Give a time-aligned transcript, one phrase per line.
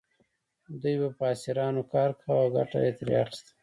[0.81, 3.51] دوی به په اسیرانو کار کاوه او ګټه یې ترې اخیسته.